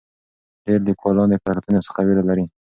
[0.65, 2.45] ډېر لیکوالان د کره کتنې څخه ویره لري.